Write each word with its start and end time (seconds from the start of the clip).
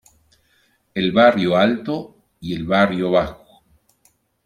El 0.95 1.11
barrio 1.11 1.55
alto 1.55 2.17
y 2.39 2.55
el 2.55 2.65
barrio 2.65 3.11
bajo. 3.11 3.61